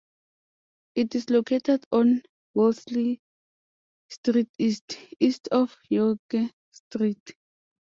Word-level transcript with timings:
It 0.95 1.13
is 1.13 1.29
located 1.29 1.85
on 1.91 2.23
Wellesley 2.55 3.21
Street 4.09 4.49
East, 4.57 4.97
east 5.19 5.47
of 5.51 5.77
Yonge 5.89 6.17
Street. 6.71 7.35